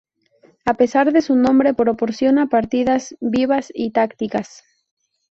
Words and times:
A 0.65 0.73
pesar 0.73 1.13
de 1.13 1.21
su 1.21 1.35
nombre 1.35 1.75
proporciona 1.75 2.47
partidas 2.49 3.15
vivas 3.19 3.71
y 3.71 3.91
tácticas. 3.91 4.63